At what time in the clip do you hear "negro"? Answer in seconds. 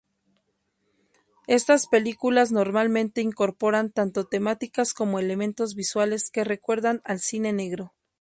7.53-7.93